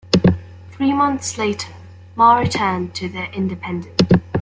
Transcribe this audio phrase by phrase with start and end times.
[0.71, 1.71] Three months later,
[2.15, 4.01] Marr returned to "The Independent".